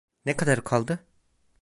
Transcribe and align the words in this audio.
Ne 0.25 0.37
kadar 0.37 0.63
kaldı? 0.63 0.99